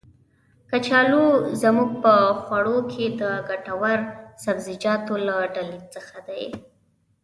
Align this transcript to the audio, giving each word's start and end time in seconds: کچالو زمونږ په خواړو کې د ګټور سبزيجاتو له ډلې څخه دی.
کچالو 0.69 1.23
زمونږ 1.61 1.89
په 2.03 2.13
خواړو 2.41 2.77
کې 2.91 3.05
د 3.21 3.23
ګټور 3.49 3.99
سبزيجاتو 4.43 5.13
له 5.27 5.35
ډلې 5.55 5.79
څخه 5.93 6.17
دی. 6.27 6.43